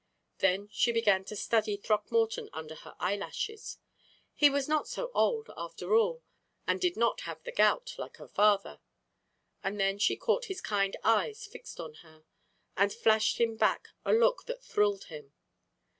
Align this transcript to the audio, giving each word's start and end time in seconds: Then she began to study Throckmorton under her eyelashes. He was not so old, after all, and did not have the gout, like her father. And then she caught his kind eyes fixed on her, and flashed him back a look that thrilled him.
Then 0.39 0.67
she 0.71 0.91
began 0.91 1.25
to 1.25 1.35
study 1.35 1.77
Throckmorton 1.77 2.49
under 2.53 2.73
her 2.73 2.95
eyelashes. 2.99 3.77
He 4.33 4.49
was 4.49 4.67
not 4.67 4.87
so 4.87 5.11
old, 5.13 5.51
after 5.55 5.93
all, 5.93 6.23
and 6.65 6.81
did 6.81 6.97
not 6.97 7.21
have 7.21 7.43
the 7.43 7.51
gout, 7.51 7.93
like 7.99 8.17
her 8.17 8.27
father. 8.27 8.79
And 9.63 9.79
then 9.79 9.99
she 9.99 10.15
caught 10.17 10.45
his 10.45 10.59
kind 10.59 10.97
eyes 11.03 11.45
fixed 11.45 11.79
on 11.79 11.93
her, 12.01 12.23
and 12.75 12.91
flashed 12.91 13.39
him 13.39 13.55
back 13.57 13.89
a 14.03 14.11
look 14.11 14.45
that 14.45 14.63
thrilled 14.63 15.03
him. 15.03 15.33